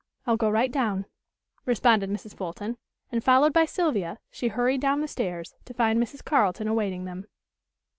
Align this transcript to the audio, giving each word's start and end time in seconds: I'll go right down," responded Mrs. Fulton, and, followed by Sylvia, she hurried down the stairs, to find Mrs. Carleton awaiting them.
I'll 0.25 0.35
go 0.35 0.49
right 0.49 0.71
down," 0.71 1.05
responded 1.67 2.09
Mrs. 2.09 2.35
Fulton, 2.35 2.77
and, 3.11 3.23
followed 3.23 3.53
by 3.53 3.65
Sylvia, 3.65 4.17
she 4.31 4.47
hurried 4.47 4.81
down 4.81 5.01
the 5.01 5.07
stairs, 5.07 5.53
to 5.65 5.75
find 5.75 6.01
Mrs. 6.01 6.25
Carleton 6.25 6.67
awaiting 6.67 7.05
them. 7.05 7.27